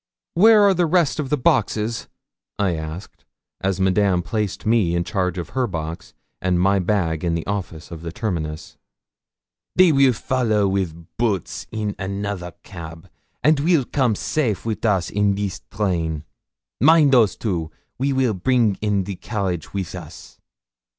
[0.33, 2.07] 'Where are the rest of the boxes?'
[2.57, 3.23] I asked,
[3.61, 7.91] as Madame placed me in charge of her box and my bag in the office
[7.91, 8.79] of the terminus.
[9.75, 13.11] 'They will follow with Boots in another cab,
[13.43, 16.23] and will come safe with us in this train.
[16.79, 20.39] Mind those two, we weel bring in the carriage with us.'